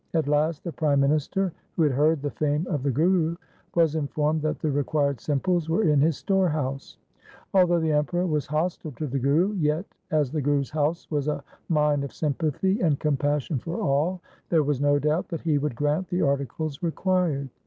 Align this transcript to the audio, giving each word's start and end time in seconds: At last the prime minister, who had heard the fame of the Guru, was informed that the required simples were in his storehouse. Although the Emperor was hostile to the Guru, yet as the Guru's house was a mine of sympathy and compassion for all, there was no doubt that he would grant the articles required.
At 0.15 0.27
last 0.27 0.63
the 0.63 0.71
prime 0.71 0.99
minister, 0.99 1.53
who 1.75 1.83
had 1.83 1.91
heard 1.91 2.23
the 2.23 2.31
fame 2.31 2.65
of 2.71 2.81
the 2.81 2.89
Guru, 2.89 3.35
was 3.75 3.93
informed 3.93 4.41
that 4.41 4.57
the 4.57 4.71
required 4.71 5.19
simples 5.21 5.69
were 5.69 5.83
in 5.83 6.01
his 6.01 6.17
storehouse. 6.17 6.97
Although 7.53 7.79
the 7.81 7.91
Emperor 7.91 8.25
was 8.25 8.47
hostile 8.47 8.93
to 8.93 9.05
the 9.05 9.19
Guru, 9.19 9.53
yet 9.57 9.85
as 10.09 10.31
the 10.31 10.41
Guru's 10.41 10.71
house 10.71 11.05
was 11.11 11.27
a 11.27 11.43
mine 11.69 12.01
of 12.01 12.13
sympathy 12.13 12.79
and 12.81 12.99
compassion 12.99 13.59
for 13.59 13.79
all, 13.79 14.21
there 14.49 14.63
was 14.63 14.81
no 14.81 14.97
doubt 14.97 15.27
that 15.27 15.41
he 15.41 15.59
would 15.59 15.75
grant 15.75 16.07
the 16.07 16.23
articles 16.23 16.81
required. 16.81 17.49